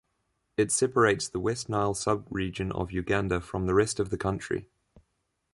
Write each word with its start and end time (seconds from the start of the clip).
It 0.57 0.71
separates 0.71 1.27
the 1.27 1.39
West 1.39 1.69
Nile 1.69 1.93
sub-region 1.93 2.71
of 2.71 2.91
Uganda 2.91 3.39
from 3.39 3.67
the 3.67 3.75
rest 3.75 3.99
of 3.99 4.09
the 4.09 4.17
country. 4.17 4.67